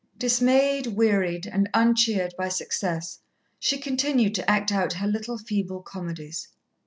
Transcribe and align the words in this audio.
Dismayed, 0.17 0.87
wearied, 0.87 1.45
and 1.45 1.69
uncheered 1.75 2.33
by 2.35 2.49
success, 2.49 3.19
she 3.59 3.77
continued 3.77 4.33
to 4.33 4.49
act 4.49 4.71
out 4.71 4.93
her 4.93 5.05
little 5.05 5.37
feeble 5.37 5.83
comedies. 5.83 6.47